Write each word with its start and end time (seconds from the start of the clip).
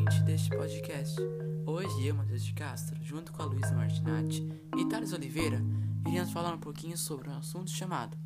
ouvinte 0.00 0.22
deste 0.22 0.48
podcast. 0.50 1.20
Hoje 1.66 2.06
eu, 2.06 2.14
Matheus 2.14 2.42
de 2.42 2.54
Castro, 2.54 2.98
junto 3.02 3.32
com 3.32 3.42
a 3.42 3.44
Luísa 3.44 3.74
Martinati 3.74 4.42
e 4.78 4.88
Thales 4.88 5.12
Oliveira, 5.12 5.62
iremos 6.08 6.32
falar 6.32 6.54
um 6.54 6.58
pouquinho 6.58 6.96
sobre 6.96 7.28
um 7.28 7.36
assunto 7.36 7.70
chamado 7.70 8.16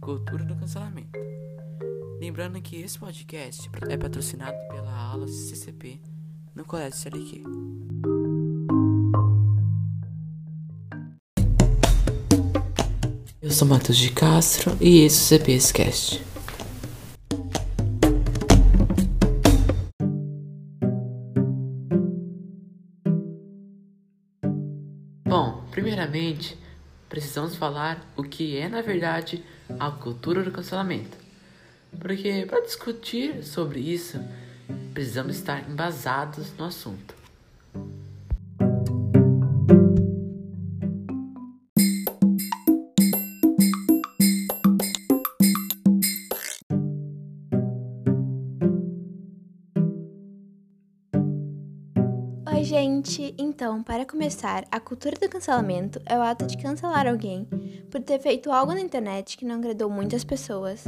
Cultura 0.00 0.44
do 0.44 0.56
Cancelamento. 0.56 1.18
Lembrando 2.20 2.60
que 2.60 2.76
esse 2.76 2.98
podcast 2.98 3.70
é 3.88 3.96
patrocinado 3.96 4.56
pela 4.70 4.92
aula 4.92 5.28
CCP 5.28 6.00
no 6.54 6.64
Colégio 6.64 6.98
CLQ. 6.98 7.44
Eu 13.40 13.50
sou 13.52 13.68
Matheus 13.68 13.98
de 13.98 14.10
Castro 14.10 14.76
e 14.80 15.02
esse 15.02 15.34
é 15.34 15.36
o 15.36 15.40
CPS 15.40 16.29
primeiramente, 26.10 26.58
precisamos 27.08 27.54
falar 27.54 28.04
o 28.16 28.22
que 28.22 28.56
é 28.56 28.68
na 28.68 28.82
verdade 28.82 29.44
a 29.78 29.90
cultura 29.90 30.42
do 30.42 30.50
cancelamento. 30.50 31.16
Porque 31.98 32.44
para 32.48 32.60
discutir 32.60 33.44
sobre 33.44 33.80
isso, 33.80 34.20
precisamos 34.92 35.36
estar 35.36 35.68
embasados 35.68 36.52
no 36.58 36.64
assunto. 36.64 37.14
Gente! 52.70 53.34
Então, 53.36 53.82
para 53.82 54.06
começar, 54.06 54.64
a 54.70 54.78
cultura 54.78 55.16
do 55.20 55.28
cancelamento 55.28 56.00
é 56.06 56.16
o 56.16 56.22
ato 56.22 56.46
de 56.46 56.56
cancelar 56.56 57.04
alguém 57.04 57.44
por 57.90 58.00
ter 58.00 58.20
feito 58.20 58.52
algo 58.52 58.72
na 58.72 58.80
internet 58.80 59.36
que 59.36 59.44
não 59.44 59.56
agradou 59.56 59.90
muitas 59.90 60.22
pessoas. 60.22 60.84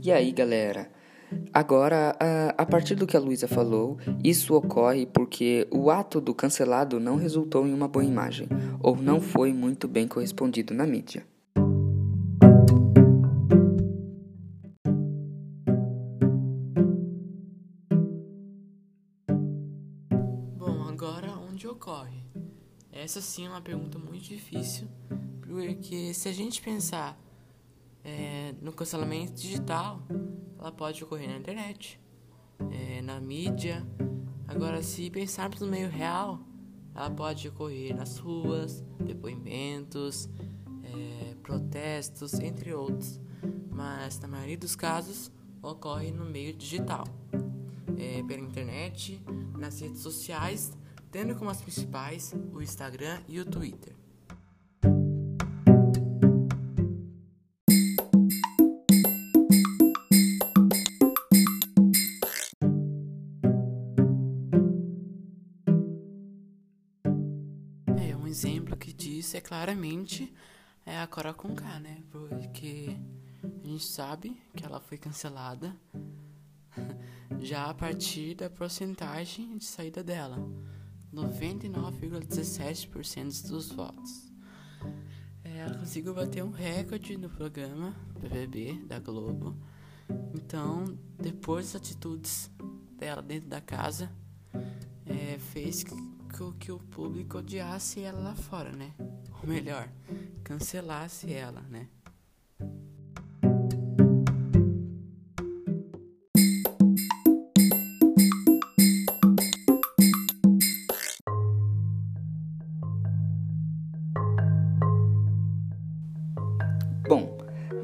E 0.00 0.12
aí, 0.12 0.30
galera? 0.30 0.88
Agora, 1.52 2.16
a, 2.56 2.64
partir 2.64 2.94
do 2.94 3.08
que 3.08 3.16
a 3.16 3.20
Luísa 3.20 3.48
falou, 3.48 3.98
isso 4.22 4.54
ocorre 4.54 5.04
porque 5.04 5.66
o 5.68 5.90
ato 5.90 6.20
do 6.20 6.32
cancelado 6.32 7.00
não 7.00 7.16
resultou 7.16 7.66
em 7.66 7.74
uma 7.74 7.88
boa 7.88 8.04
imagem, 8.04 8.48
ou 8.80 8.94
não 8.94 9.20
foi 9.20 9.52
muito 9.52 9.88
bem 9.88 10.06
correspondido 10.06 10.72
na 10.72 10.86
mídia. 10.86 11.26
Agora 20.98 21.30
onde 21.48 21.68
ocorre? 21.68 22.24
Essa 22.90 23.20
sim 23.20 23.46
é 23.46 23.48
uma 23.48 23.60
pergunta 23.60 24.00
muito 24.00 24.24
difícil, 24.24 24.88
porque 25.40 26.12
se 26.12 26.28
a 26.28 26.32
gente 26.32 26.60
pensar 26.60 27.16
é, 28.02 28.52
no 28.60 28.72
cancelamento 28.72 29.34
digital, 29.34 30.02
ela 30.58 30.72
pode 30.72 31.04
ocorrer 31.04 31.28
na 31.28 31.36
internet, 31.36 32.00
é, 32.72 33.00
na 33.00 33.20
mídia. 33.20 33.86
Agora, 34.48 34.82
se 34.82 35.08
pensarmos 35.08 35.60
no 35.60 35.68
meio 35.68 35.88
real, 35.88 36.40
ela 36.92 37.08
pode 37.08 37.46
ocorrer 37.46 37.94
nas 37.94 38.18
ruas, 38.18 38.84
depoimentos, 38.98 40.28
é, 40.82 41.36
protestos, 41.44 42.34
entre 42.40 42.74
outros. 42.74 43.20
Mas 43.70 44.18
na 44.18 44.26
maioria 44.26 44.58
dos 44.58 44.74
casos 44.74 45.30
ocorre 45.62 46.10
no 46.10 46.24
meio 46.24 46.52
digital, 46.52 47.04
é, 47.96 48.20
pela 48.24 48.42
internet, 48.42 49.22
nas 49.56 49.80
redes 49.80 50.00
sociais, 50.00 50.72
tendo 51.10 51.34
como 51.36 51.50
as 51.50 51.60
principais 51.60 52.34
o 52.52 52.60
Instagram 52.60 53.20
e 53.28 53.40
o 53.40 53.44
Twitter. 53.44 53.94
É, 67.96 68.16
um 68.16 68.26
exemplo 68.26 68.76
que 68.76 68.92
disso 68.92 69.36
é 69.36 69.40
claramente 69.40 70.32
é 70.84 70.98
a 71.00 71.06
Cora 71.06 71.34
Conká, 71.34 71.78
né? 71.80 72.02
Porque 72.10 72.96
a 73.42 73.66
gente 73.66 73.84
sabe 73.84 74.40
que 74.56 74.64
ela 74.64 74.80
foi 74.80 74.96
cancelada 74.96 75.74
já 77.40 77.66
a 77.66 77.74
partir 77.74 78.34
da 78.34 78.48
porcentagem 78.48 79.56
de 79.58 79.64
saída 79.64 80.02
dela, 80.02 80.38
99,17% 81.12 83.48
dos 83.48 83.72
votos. 83.72 84.30
É, 85.44 85.58
ela 85.58 85.78
conseguiu 85.78 86.14
bater 86.14 86.42
um 86.44 86.50
recorde 86.50 87.16
no 87.16 87.30
programa 87.30 87.94
BBB 88.20 88.84
da 88.86 88.98
Globo. 88.98 89.56
Então, 90.34 90.98
depois 91.18 91.72
das 91.72 91.82
atitudes 91.82 92.50
dela 92.96 93.22
dentro 93.22 93.48
da 93.48 93.60
casa, 93.60 94.10
é, 95.06 95.38
fez 95.38 95.84
com 95.84 96.18
que 96.58 96.70
o 96.70 96.78
público 96.78 97.38
odiasse 97.38 98.00
ela 98.00 98.20
lá 98.20 98.34
fora, 98.34 98.70
né? 98.70 98.94
Ou 99.42 99.48
melhor, 99.48 99.88
cancelasse 100.44 101.32
ela, 101.32 101.62
né? 101.62 101.88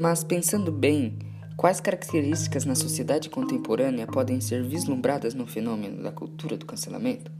Mas 0.04 0.22
pensando 0.22 0.70
bem, 0.70 1.18
quais 1.56 1.80
características 1.80 2.66
na 2.66 2.74
sociedade 2.74 3.30
contemporânea 3.30 4.06
podem 4.06 4.38
ser 4.38 4.62
vislumbradas 4.62 5.32
no 5.32 5.46
fenômeno 5.46 6.02
da 6.02 6.12
cultura 6.12 6.58
do 6.58 6.66
cancelamento? 6.66 7.32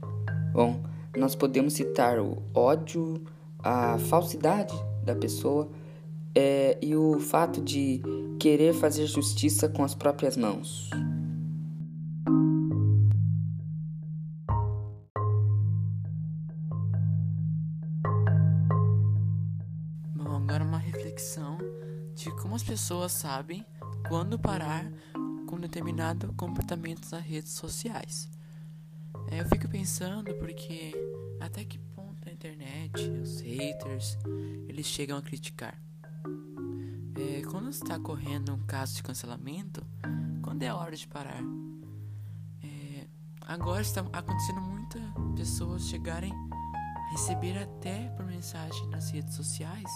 Bom, 0.51 0.81
nós 1.15 1.35
podemos 1.35 1.73
citar 1.73 2.19
o 2.19 2.41
ódio, 2.55 3.23
a 3.59 3.99
falsidade 3.99 4.73
da 5.03 5.13
pessoa 5.13 5.69
é, 6.33 6.75
e 6.81 6.95
o 6.95 7.19
fato 7.19 7.61
de 7.61 8.01
querer 8.39 8.73
fazer 8.73 9.05
justiça 9.05 9.69
com 9.69 9.83
as 9.83 9.93
próprias 9.93 10.35
mãos. 10.35 10.89
Bom, 20.15 20.35
agora 20.35 20.63
uma 20.63 20.79
reflexão 20.79 21.59
de 22.15 22.31
como 22.41 22.55
as 22.55 22.63
pessoas 22.63 23.11
sabem 23.11 23.65
quando 24.07 24.39
parar 24.39 24.89
com 25.45 25.59
determinado 25.59 26.33
comportamento 26.33 27.07
nas 27.11 27.23
redes 27.23 27.51
sociais. 27.51 28.29
É, 29.29 29.41
eu 29.41 29.49
fico 29.49 29.67
pensando 29.67 30.33
porque 30.35 30.93
até 31.39 31.63
que 31.65 31.77
ponto 31.77 32.27
a 32.27 32.31
internet, 32.31 33.01
os 33.21 33.41
haters, 33.41 34.17
eles 34.67 34.85
chegam 34.85 35.17
a 35.17 35.21
criticar. 35.21 35.79
É, 37.17 37.41
quando 37.49 37.69
está 37.69 37.99
correndo 37.99 38.53
um 38.53 38.65
caso 38.65 38.95
de 38.95 39.03
cancelamento, 39.03 39.85
quando 40.41 40.63
é 40.63 40.67
a 40.67 40.75
hora 40.75 40.95
de 40.95 41.07
parar? 41.07 41.41
É, 42.63 43.07
agora 43.41 43.81
está 43.81 44.01
acontecendo 44.13 44.61
muitas 44.61 45.01
pessoas 45.35 45.87
chegarem 45.87 46.31
a 46.33 47.11
receber 47.11 47.57
até 47.57 48.09
por 48.09 48.25
mensagem 48.25 48.87
nas 48.87 49.11
redes 49.11 49.35
sociais 49.35 49.89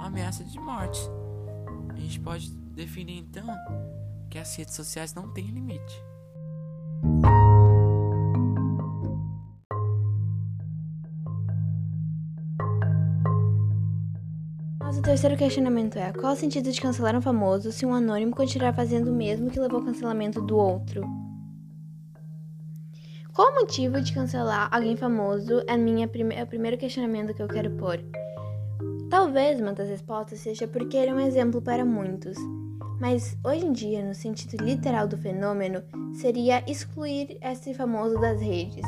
ameaça 0.00 0.44
de 0.44 0.58
morte. 0.58 1.00
A 1.96 2.00
gente 2.00 2.20
pode 2.20 2.50
definir 2.50 3.18
então 3.18 3.46
que 4.28 4.38
as 4.38 4.54
redes 4.54 4.74
sociais 4.74 5.14
não 5.14 5.32
têm 5.32 5.46
limite. 5.46 6.02
Nosso 14.78 15.00
terceiro 15.00 15.36
questionamento 15.36 15.96
é: 15.96 16.12
qual 16.12 16.34
o 16.34 16.36
sentido 16.36 16.70
de 16.70 16.80
cancelar 16.80 17.16
um 17.16 17.22
famoso 17.22 17.72
se 17.72 17.86
um 17.86 17.94
anônimo 17.94 18.36
continuar 18.36 18.74
fazendo 18.74 19.10
o 19.10 19.14
mesmo 19.14 19.50
que 19.50 19.58
levou 19.58 19.80
ao 19.80 19.86
cancelamento 19.86 20.40
do 20.40 20.56
outro? 20.56 21.02
Qual 23.32 23.50
o 23.50 23.54
motivo 23.54 24.00
de 24.00 24.12
cancelar 24.12 24.68
alguém 24.70 24.96
famoso? 24.96 25.62
É, 25.66 25.76
minha 25.76 26.06
prime 26.06 26.34
é 26.34 26.42
o 26.42 26.46
primeiro 26.46 26.76
questionamento 26.76 27.34
que 27.34 27.42
eu 27.42 27.48
quero 27.48 27.70
pôr. 27.72 28.02
Talvez 29.08 29.60
uma 29.60 29.72
das 29.72 29.88
respostas 29.88 30.40
seja 30.40 30.66
porque 30.66 30.96
ele 30.96 31.10
é 31.10 31.14
um 31.14 31.20
exemplo 31.20 31.62
para 31.62 31.84
muitos. 31.84 32.36
Mas 33.00 33.36
hoje 33.44 33.66
em 33.66 33.72
dia, 33.72 34.04
no 34.04 34.14
sentido 34.14 34.62
literal 34.64 35.06
do 35.06 35.16
fenômeno, 35.16 35.82
seria 36.14 36.64
excluir 36.70 37.38
esse 37.42 37.74
famoso 37.74 38.18
das 38.20 38.40
redes. 38.40 38.82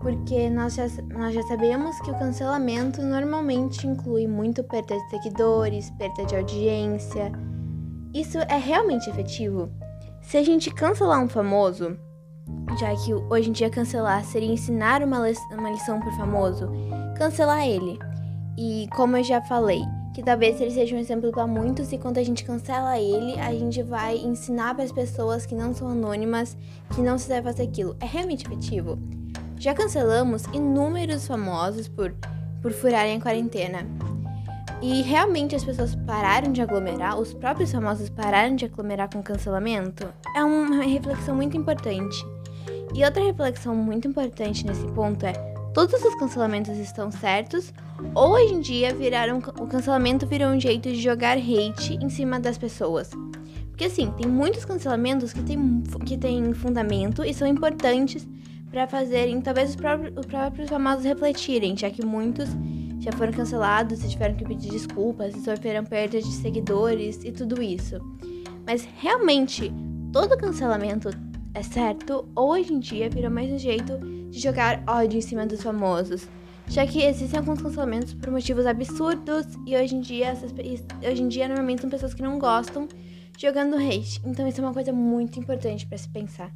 porque 0.00 0.48
nós 0.48 0.74
já, 0.74 0.86
nós 1.12 1.34
já 1.34 1.42
sabemos 1.42 1.98
que 2.02 2.10
o 2.10 2.18
cancelamento 2.18 3.02
normalmente 3.02 3.86
inclui 3.86 4.28
muito 4.28 4.62
perda 4.62 4.94
de 4.94 5.10
seguidores, 5.10 5.90
perda 5.98 6.24
de 6.24 6.36
audiência. 6.36 7.32
Isso 8.14 8.38
é 8.38 8.56
realmente 8.56 9.10
efetivo? 9.10 9.68
Se 10.22 10.36
a 10.36 10.42
gente 10.44 10.72
cancelar 10.72 11.20
um 11.20 11.28
famoso, 11.28 11.96
já 12.78 12.94
que 12.94 13.14
hoje 13.14 13.50
em 13.50 13.52
dia 13.52 13.68
cancelar 13.68 14.24
seria 14.24 14.52
ensinar 14.52 15.02
uma, 15.02 15.28
lição 15.70 16.00
por 16.00 16.12
famoso, 16.12 16.70
cancelar 17.16 17.66
ele. 17.66 17.98
E 18.58 18.88
como 18.94 19.16
eu 19.16 19.24
já 19.24 19.42
falei, 19.42 19.82
que 20.14 20.22
talvez 20.22 20.58
ele 20.60 20.70
seja 20.70 20.96
um 20.96 20.98
exemplo 20.98 21.30
para 21.30 21.46
muitos 21.46 21.92
e 21.92 21.98
quando 21.98 22.16
a 22.16 22.22
gente 22.22 22.42
cancela 22.42 22.98
ele, 22.98 23.38
a 23.38 23.52
gente 23.52 23.82
vai 23.82 24.16
ensinar 24.16 24.74
para 24.74 24.84
as 24.84 24.90
pessoas 24.90 25.44
que 25.44 25.54
não 25.54 25.74
são 25.74 25.88
anônimas 25.88 26.56
que 26.94 27.02
não 27.02 27.18
se 27.18 27.28
deve 27.28 27.50
fazer 27.50 27.64
aquilo. 27.64 27.94
É 28.00 28.06
realmente 28.06 28.46
efetivo? 28.46 28.98
Já 29.58 29.74
cancelamos 29.74 30.44
inúmeros 30.54 31.26
famosos 31.26 31.86
por, 31.86 32.14
por 32.62 32.72
furarem 32.72 33.18
a 33.18 33.20
quarentena. 33.20 33.86
E 34.80 35.02
realmente 35.02 35.54
as 35.54 35.64
pessoas 35.64 35.94
pararam 35.94 36.50
de 36.50 36.62
aglomerar, 36.62 37.18
os 37.18 37.34
próprios 37.34 37.72
famosos 37.72 38.08
pararam 38.08 38.56
de 38.56 38.64
aglomerar 38.64 39.10
com 39.10 39.22
cancelamento? 39.22 40.08
É 40.34 40.42
uma 40.42 40.82
reflexão 40.82 41.34
muito 41.34 41.58
importante. 41.58 42.24
E 42.94 43.04
outra 43.04 43.22
reflexão 43.22 43.74
muito 43.74 44.08
importante 44.08 44.66
nesse 44.66 44.86
ponto 44.88 45.26
é: 45.26 45.55
todos 45.76 46.02
os 46.02 46.14
cancelamentos 46.14 46.78
estão 46.78 47.10
certos 47.10 47.70
ou 48.14 48.30
hoje 48.30 48.54
em 48.54 48.60
dia 48.60 48.94
viraram 48.94 49.36
o 49.60 49.66
cancelamento 49.66 50.26
virou 50.26 50.48
um 50.48 50.58
jeito 50.58 50.90
de 50.90 50.98
jogar 50.98 51.36
hate 51.36 51.98
em 52.00 52.08
cima 52.08 52.40
das 52.40 52.56
pessoas. 52.56 53.10
Porque 53.68 53.84
assim, 53.84 54.10
tem 54.12 54.26
muitos 54.26 54.64
cancelamentos 54.64 55.34
que 55.34 55.42
têm 55.42 55.82
que 56.06 56.16
tem 56.16 56.54
fundamento 56.54 57.22
e 57.22 57.34
são 57.34 57.46
importantes 57.46 58.26
para 58.70 58.86
fazerem 58.86 59.38
talvez 59.42 59.68
os 59.68 59.76
próprios, 59.76 60.16
os 60.16 60.24
próprios 60.24 60.70
famosos 60.70 61.04
refletirem, 61.04 61.76
já 61.76 61.90
que 61.90 62.02
muitos 62.02 62.48
já 62.98 63.12
foram 63.12 63.34
cancelados 63.34 64.02
e 64.02 64.08
tiveram 64.08 64.34
que 64.34 64.46
pedir 64.46 64.70
desculpas 64.70 65.36
e 65.36 65.40
sofreram 65.40 65.84
perda 65.84 66.22
de 66.22 66.32
seguidores 66.32 67.22
e 67.22 67.30
tudo 67.30 67.62
isso. 67.62 68.00
Mas 68.66 68.88
realmente, 68.96 69.70
todo 70.10 70.38
cancelamento 70.38 71.10
é 71.56 71.62
certo 71.62 72.28
hoje 72.36 72.70
em 72.70 72.78
dia 72.78 73.08
virou 73.08 73.30
mais 73.30 73.50
um 73.50 73.58
jeito 73.58 73.98
de 74.28 74.38
jogar 74.38 74.82
ódio 74.86 75.16
em 75.16 75.22
cima 75.22 75.46
dos 75.46 75.62
famosos? 75.62 76.28
já 76.68 76.86
que 76.86 77.02
existem 77.02 77.38
alguns 77.38 77.62
cancelamentos 77.62 78.12
por 78.12 78.30
motivos 78.30 78.66
absurdos 78.66 79.46
e 79.66 79.74
hoje 79.74 79.94
em 79.94 80.00
dia 80.02 80.26
essas, 80.26 80.52
hoje 80.52 81.22
em 81.22 81.28
dia 81.28 81.48
normalmente 81.48 81.80
são 81.80 81.88
pessoas 81.88 82.12
que 82.12 82.20
não 82.20 82.38
gostam 82.38 82.86
jogando 83.38 83.76
hate. 83.76 84.20
Então 84.24 84.46
isso 84.46 84.60
é 84.60 84.64
uma 84.64 84.74
coisa 84.74 84.92
muito 84.92 85.38
importante 85.38 85.86
para 85.86 85.96
se 85.96 86.08
pensar. 86.08 86.52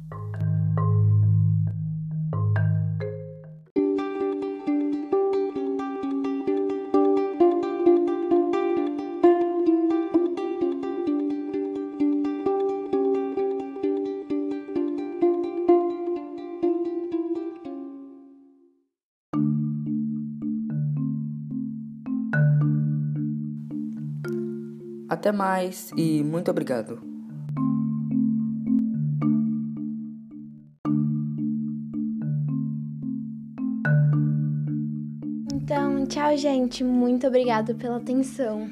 Até 25.11 25.29
mais 25.29 25.91
e 25.97 26.23
muito 26.23 26.49
obrigado. 26.49 27.01
Então, 35.53 36.07
tchau, 36.07 36.37
gente. 36.37 36.81
Muito 36.81 37.27
obrigado 37.27 37.75
pela 37.75 37.97
atenção. 37.97 38.69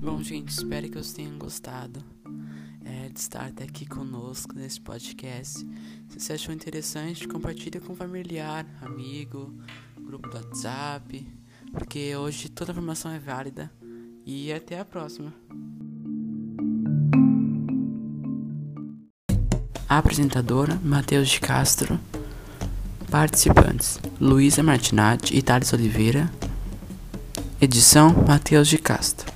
Bom, 0.00 0.22
gente, 0.22 0.50
espero 0.50 0.88
que 0.88 0.94
vocês 0.94 1.12
tenham 1.12 1.36
gostado 1.36 2.19
de 3.12 3.18
estar 3.18 3.46
até 3.46 3.64
aqui 3.64 3.84
conosco 3.84 4.54
nesse 4.54 4.80
podcast. 4.80 5.66
Se 6.08 6.20
você 6.20 6.32
achou 6.34 6.54
interessante, 6.54 7.26
compartilhe 7.26 7.80
com 7.80 7.94
familiar, 7.94 8.66
amigo, 8.80 9.54
grupo 10.00 10.28
do 10.28 10.36
WhatsApp, 10.36 11.26
porque 11.72 12.14
hoje 12.16 12.48
toda 12.48 12.72
informação 12.72 13.10
é 13.10 13.18
válida. 13.18 13.70
E 14.24 14.52
até 14.52 14.78
a 14.78 14.84
próxima. 14.84 15.32
Apresentadora 19.88 20.78
Matheus 20.84 21.28
de 21.28 21.40
Castro. 21.40 21.98
Participantes: 23.10 23.98
Luísa 24.20 24.62
Martinati 24.62 25.36
e 25.36 25.42
Thales 25.42 25.72
Oliveira. 25.72 26.30
Edição 27.60 28.24
Matheus 28.26 28.68
de 28.68 28.78
Castro. 28.78 29.29